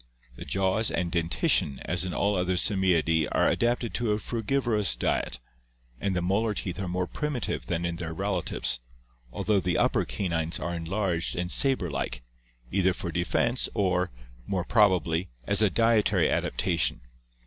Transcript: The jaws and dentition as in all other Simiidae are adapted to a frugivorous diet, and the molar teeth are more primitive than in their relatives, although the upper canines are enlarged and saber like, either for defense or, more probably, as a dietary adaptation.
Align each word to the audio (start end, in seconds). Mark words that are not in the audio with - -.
The 0.35 0.45
jaws 0.45 0.89
and 0.89 1.11
dentition 1.11 1.79
as 1.85 2.03
in 2.05 2.11
all 2.11 2.35
other 2.35 2.55
Simiidae 2.55 3.27
are 3.31 3.47
adapted 3.47 3.93
to 3.93 4.13
a 4.13 4.17
frugivorous 4.19 4.95
diet, 4.95 5.39
and 5.99 6.15
the 6.15 6.23
molar 6.23 6.55
teeth 6.55 6.79
are 6.79 6.87
more 6.87 7.05
primitive 7.05 7.67
than 7.67 7.85
in 7.85 7.97
their 7.97 8.11
relatives, 8.11 8.79
although 9.31 9.59
the 9.59 9.77
upper 9.77 10.03
canines 10.03 10.59
are 10.59 10.73
enlarged 10.73 11.35
and 11.35 11.51
saber 11.51 11.91
like, 11.91 12.23
either 12.71 12.93
for 12.95 13.11
defense 13.11 13.69
or, 13.75 14.09
more 14.47 14.65
probably, 14.65 15.29
as 15.45 15.61
a 15.61 15.69
dietary 15.69 16.31
adaptation. 16.31 17.01